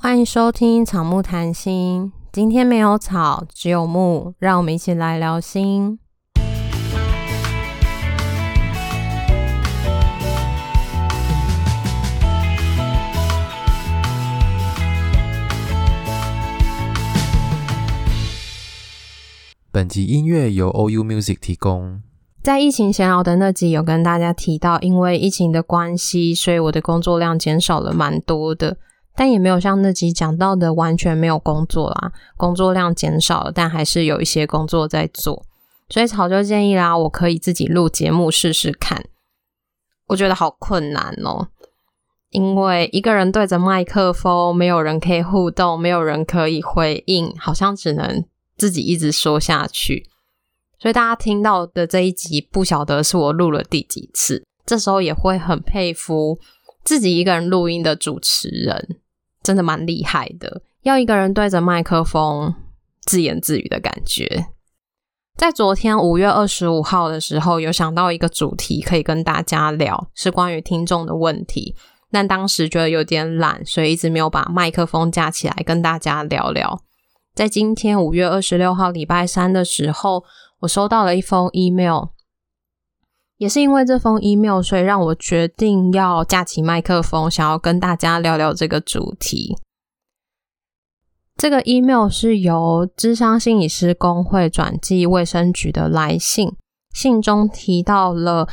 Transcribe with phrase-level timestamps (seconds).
[0.00, 2.12] 欢迎收听草木谈心。
[2.30, 5.98] 今天没有草，只有木，让我们一起来聊心。
[19.72, 22.00] 本集音乐由 OU Music 提供。
[22.40, 28.76] 在疫情闲聊的那集，有跟大家提到，因为疫情的关系，所以我的工作量减少了蛮多的。
[29.18, 35.44] 但也没有像那集讲到的完全没有工作啦，工作量减少了，但还是有一些工作在做，
[35.88, 39.06] 所以草就建议啦，我可以自己录节目试试看。
[40.06, 41.48] 我觉得好困难哦，
[42.30, 48.24] 因为一个人对着麦克风，没有人可以互动，没有人可以回应，好像只能
[48.56, 50.08] 自己一直说下去。
[50.78, 56.38] 所以大家听到的这一集，不晓得是我录了第几次，这时候也会很佩服
[56.84, 59.00] 自己一个人录音的主持人。
[59.48, 62.54] 真的蛮厉害的，要一个人对着麦克风
[63.06, 64.48] 自言自语的感觉。
[65.38, 71.74] 在昨天五月二十五号的时候，有想到一个主题可以跟大家聊，是关于听众的问题，
[72.10, 76.78] 但当时觉得有点懒，所以一直没有把麦克风架起来跟大家聊聊。
[77.34, 80.24] 在今天五月二十六号礼拜三的时候，
[80.60, 82.08] 我收到了一封 email。
[83.38, 89.56] 也是因为这封 email，所以让我决定要架起麦克风，想要跟大家聊聊这个主题。
[91.36, 96.52] 这个 email 是由智商心理师公会转寄卫生局的来信，
[96.92, 98.48] 信中提到了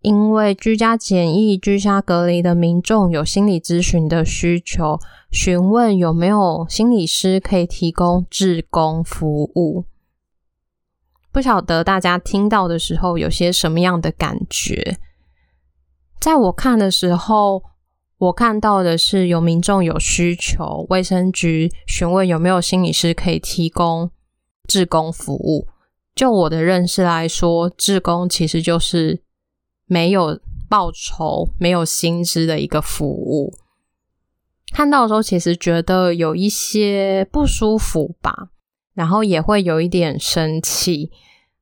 [0.00, 4.98] 因为居家检疫、居家隔离的民众有心理咨询的需求，
[5.30, 9.84] 询问有没有心理师可以提供志工服务。
[11.36, 14.96] 不晓得大家听到的时候有些什么样的感觉？
[16.18, 17.62] 在我看的时候，
[18.16, 24.10] 我看到的是有民众有需求，卫生局询问有没有心理师可以提供
[24.66, 25.68] 志工服务。
[26.14, 29.20] 就我的认识来说，志工其实就是
[29.84, 30.40] 没有
[30.70, 33.52] 报酬、没有薪资的一个服务。
[34.72, 38.48] 看到的时候，其实觉得有一些不舒服吧。
[38.96, 41.12] 然后也会有一点生气，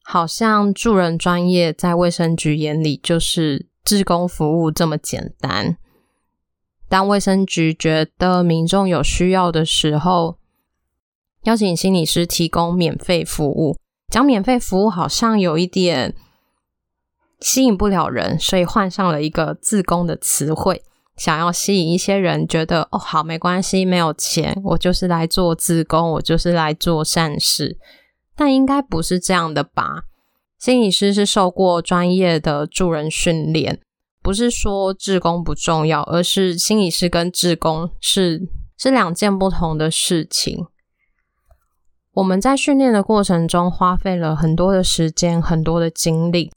[0.04, 5.76] 好像助人专业在卫生局眼里就是志工服务这么简单。
[6.88, 10.38] 当卫生局觉得民众有需要的时候，
[11.42, 13.76] 邀请心理师提供免费服务，
[14.08, 16.14] 讲免费服务好像有一点
[17.40, 20.84] 吸引不了人，所以换上了一个自工的词汇。
[21.16, 27.78] 想要吸引一些人，觉得哦，好，没关系，没有钱，我就是来做自工，我就是来做善事。
[28.34, 30.02] 但应该不是这样的吧？
[30.58, 33.80] 心理师是受过专业的助人训练，
[34.22, 40.66] 不是说志工不重要，而是心理师跟志工是是两件不同的事情。
[42.14, 46.50] 我们在训练的过程中，花费了很多的时间，很多的精力。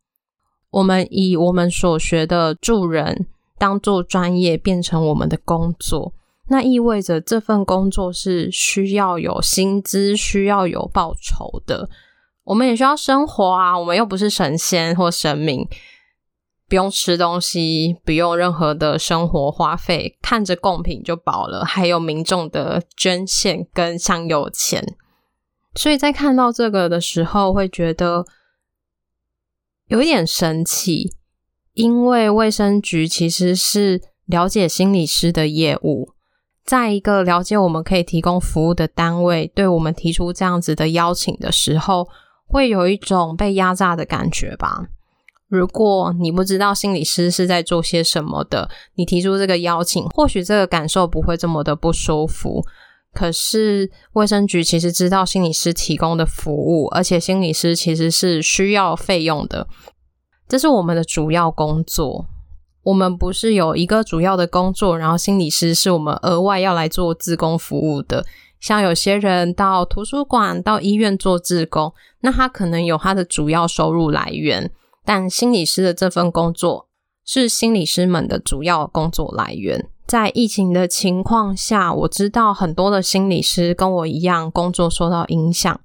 [0.72, 3.28] 我们以我们所学的助人。
[3.58, 6.14] 当做专业变成我们的工作，
[6.50, 11.90] 那意味着这份工作是需要有薪资、需要有报酬的。
[12.44, 15.68] 我们也需要生活啊，我们又不是神仙或神明，
[16.70, 21.66] 不用吃东西，不用任何的生活花费，看着贡品就饱了。
[21.66, 24.96] 还有民众的捐献跟香油钱，
[25.76, 28.26] 所以在看到这个的时候，会觉得
[29.88, 31.17] 有一点生气。
[31.78, 36.10] 因为卫生局其实是了解心理师的业务，
[36.66, 42.08] 在一个了解我们可以提供服务的单位，对我们提出这样子的邀请的时候，
[42.48, 44.88] 会有一种被压榨的感觉吧。
[45.48, 52.66] 如果你不知道心理师是在做些什么的，你提出这个邀请，或许这个感受不会这么的不舒服。
[53.14, 59.68] 可是卫生局其实知道心理师提供的服务，而且心理师其实是需要费用的。
[60.48, 62.26] 这是我们的主要工作，
[62.84, 68.26] 我们不是有一个主要的工作，然后心理师是我们额外要来做自工服务的。
[68.62, 74.72] 像有些人到图书馆、到医院做自工，那他可能有他的主要收入来源，
[75.04, 76.88] 但心理师的这份工作
[77.26, 79.90] 是心理师们的主要工作来源。
[80.08, 85.80] 在疫情的情况下，我知道很多的心理师跟我一样，工作受到影响，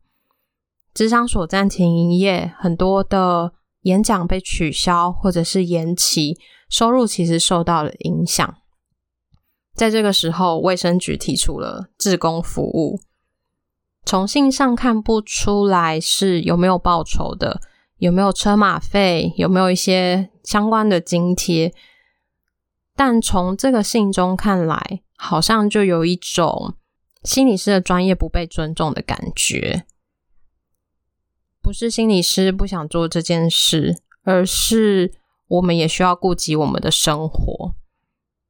[0.94, 3.52] 咨商所暂停营业，很多的。
[3.82, 6.38] 演讲被取消或者是延期，
[6.68, 8.56] 收入其实受到了影响。
[9.74, 13.00] 在这个时候，卫生局提出了志工服务。
[14.04, 17.60] 从信上看不出来是有没有报酬的，
[17.98, 21.72] 有没有车马费，有没有一些相关的津贴。
[22.94, 26.74] 但从这个信中看来，好像就有一种
[27.22, 29.86] 心理师的专业不被尊重的感觉。
[31.62, 35.12] 不是心理师不想做这件事，而是
[35.46, 37.74] 我们也需要顾及我们的生活。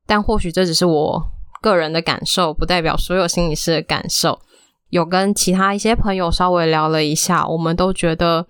[0.06, 1.22] 但或许这只是我
[1.60, 4.40] 个人的感受，不代表所有心理师的感受。
[4.88, 8.46] 有跟其他一些朋友稍微聊了一下，我们都觉得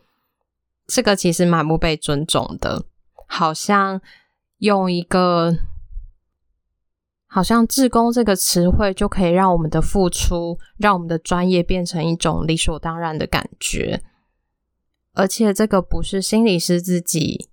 [0.86, 2.84] 这个其实蛮不被尊重的，
[3.26, 4.00] 好像
[4.58, 5.56] 用一个。
[7.34, 14.02] 好像“志工”这个词汇就可以让我们的付出，让我们的专业变成一种理所当然的感觉。
[15.14, 17.48] 而且，这个不是心理师自己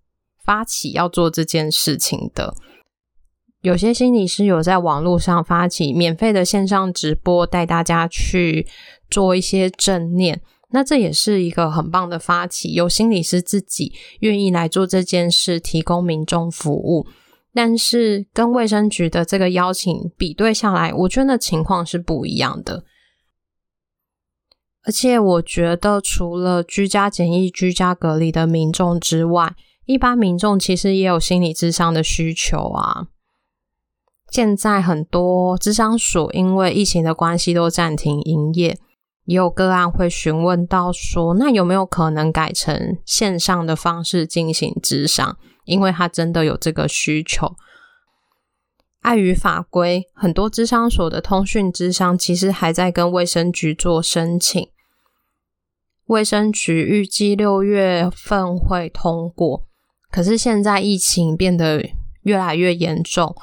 [0.46, 2.56] 发起要做这件事情的。
[3.62, 8.66] 有些心理师有在网络上发起免费的线上直播，带大家去
[9.10, 10.42] 做一些正念。
[10.72, 13.92] 那这也是一个很棒的发起，有心理师自己
[14.22, 17.06] 愿意来做这件事，提供民众服务。
[17.54, 22.86] 但是跟卫生局的这个邀请比对下来，我觉得情况是不一样的。
[24.89, 29.53] 而且我觉得，除了居家检疫、居家隔离的民众之外，
[29.86, 33.06] 一般民众其实也有心理智商的需求啊。
[34.31, 38.80] 现在很多智商所因为疫情的关系都暂停营业，
[39.25, 45.38] 也有个案会询问到说，那有没有可能改成线上的方式进行智商？
[45.65, 47.53] 因为他真的有这个需求，
[49.01, 54.68] 碍于法规，很多智商所的通讯咨商其实还在跟卫生局做申请。
[56.10, 59.68] 卫生局预计六月份会通过，
[60.10, 61.88] 可是现在疫情变得
[62.24, 63.36] 越来越严重，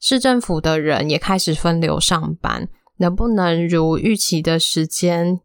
[0.00, 5.40] 市政府的人也开始分流上班，能不能如预期的时间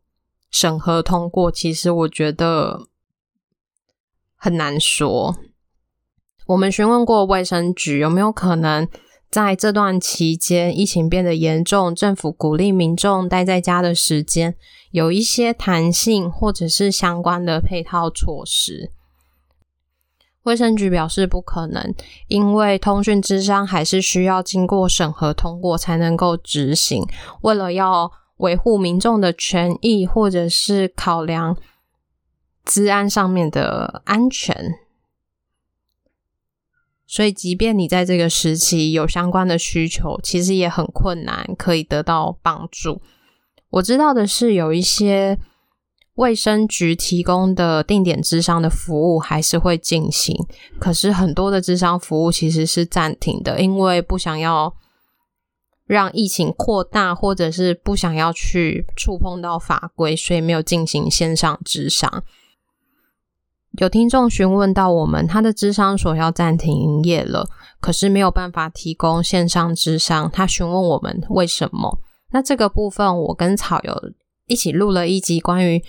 [0.50, 1.52] 审核通过？
[1.52, 2.88] 其实我觉得
[4.38, 5.36] 很难说。
[6.48, 8.88] 我们询问过卫生局有没有可能
[9.34, 14.56] 在这段期间疫情变得严重，政府鼓励民众待在家的时间
[14.92, 18.92] 有一些弹性，或者是相关的配套措施。
[20.44, 21.96] 卫生局表示不可能，
[22.28, 27.04] 因为通讯之商还是需要经过审核通过才能够执行。
[27.42, 31.58] 为了要维护民众的权益，或者是考量
[32.64, 34.76] 治安上面的安全。
[37.14, 43.04] 所以，即便你在这个时期有相关的需求，其实也很困难可以得到帮助。
[43.70, 45.38] 我知道的是，有一些
[46.16, 50.36] 卫生局提供的定点咨商的服务还是会进行，
[50.80, 54.74] 可是很多的咨商服务其实是暂停的，因为不想要
[55.86, 62.24] 让疫情扩大，或者是不想要去触碰到法规，所以没有进行线上咨商。
[63.80, 67.48] 有听众询问到我们，他的智商所要暂停营业了，
[67.82, 70.30] 可是没有办法提供线上智商。
[70.32, 72.00] 他询问我们为什么？
[72.32, 74.00] 那这个部分，我跟草友
[74.46, 75.84] 一起录了一集关于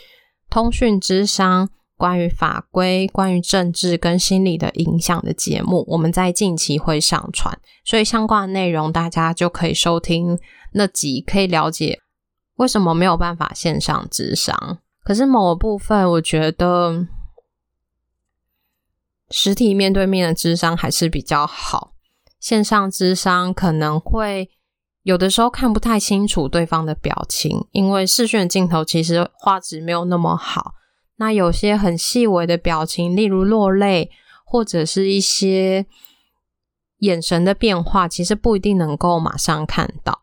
[0.49, 7.55] 通讯智商、关于法规、关于政治跟心理的影响的节目，我们在近期会上传，
[7.85, 10.39] 所以相关的内容大家就可以收听
[10.73, 11.99] 那集，可以了解
[12.57, 14.79] 为什么没有办法线上智商。
[15.05, 17.07] 可是某个部分，我觉得。
[19.31, 21.95] 实体面对面的智商还是比较好，
[22.39, 24.51] 线上智商可能会
[25.03, 30.75] 有的时候看不太清楚对方的表情，因为视讯镜头其实画质没有那么好。
[31.17, 34.11] 那有些很细微的表情，例如落泪
[34.45, 35.87] 或者是一些
[36.99, 40.23] 眼神的变化，其实不一定能够马上看到。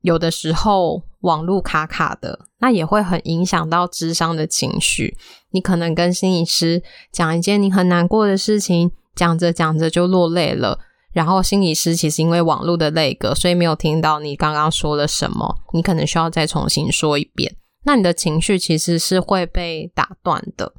[0.00, 5.16] 有的时候网路卡卡的，那也会很影响到智商的情绪。
[5.50, 10.78] 你可能跟心理师讲一件你很难过的事情，讲着讲着就落泪了，
[11.12, 17.56] 然后心理师其实因为网路的那个，所以没有听到你刚刚说了什么，你可能需要再重新说一遍。
[17.84, 20.74] 那你的情绪其实是会被打断的。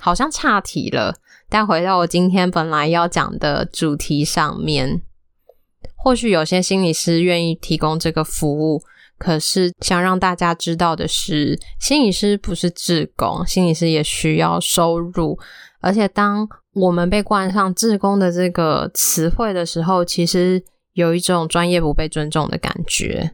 [0.00, 1.18] 好像岔题了，
[1.48, 5.02] 但回到我今天本来要讲的主题上面。
[6.04, 8.82] 或许有些心理师愿意提供这个服务，
[9.16, 15.38] 可是想让大家知道的是，心理师不是志工，心理师也需要收入。
[15.80, 23.30] 而且，当我们被冠上“志工”的这个词汇的时候，其实有一种专业不被尊重的感觉。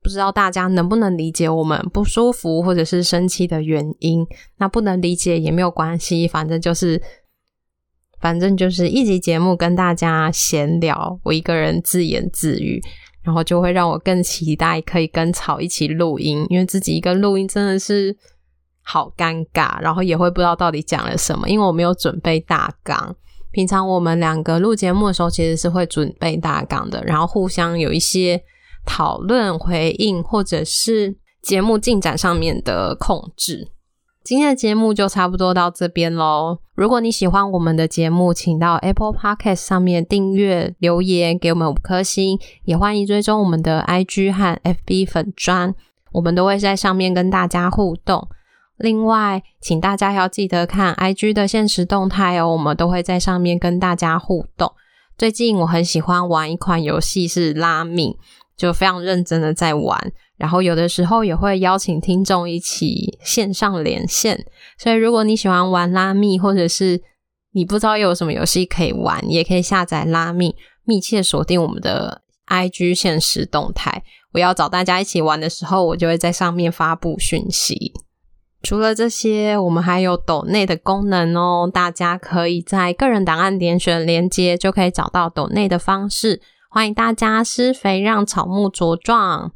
[0.00, 4.24] 不知道大家能不能理解我们不舒服或者是生气的原因？
[4.58, 7.02] 那不能理解也没有关系，反正就是。
[8.20, 12.80] 反正就是一集节目跟大家闲聊，我一个人自言自语，
[13.22, 18.16] 然后就会让我更期待可以跟草一起录音，因为自己一个录音真的是
[18.82, 23.14] 好尴尬，然后也会不知道到底讲了什么，因为我没有准备大纲。
[23.52, 28.42] 平常我们两个录节目的时候，其实是会准备大纲的，然后互相有一些
[28.84, 33.68] 讨论、回应，或者是节目进展上面的控制。
[34.26, 36.58] 今天的节目就差不多到这边喽。
[36.74, 45.72] 如果你喜欢我们的节目，请到 Apple Podcast 上面订阅、留言给我们五颗星，也欢迎追踪我们的 IG 和 FB 粉砖，
[46.10, 48.26] 我们都会在上面跟大家互动。
[48.78, 54.72] 另外，请大家要记得看 IG 的限时动态哦，我们都会在上面跟大家互动。
[55.16, 58.16] 最近我很喜欢玩一款游戏，是拉米，
[58.56, 60.12] 就非常认真的在玩。
[60.36, 64.44] 然后有的时候也会邀请听众一起线上连线，
[64.78, 67.02] 所以如果你喜欢玩拉密，或者是
[67.52, 74.02] 你不知道有什么游戏可以玩，也可以下载拉密，密切锁定我们的 IG 限时动态。
[74.34, 77.94] 我要找大家一起玩的时候，我就会在上面发布讯息。
[78.62, 86.42] 除了这些，我们还有抖内的功能哦，大家可以在个人档案点选连接，就可以找到抖内的方式。
[86.68, 89.52] 欢迎大家施肥让草木茁壮。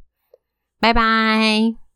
[0.81, 1.90] 拜拜。